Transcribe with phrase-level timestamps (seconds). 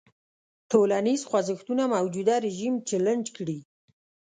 [0.71, 3.59] ټولنیز خوځښتونه موجوده رژیم چلنج کړي.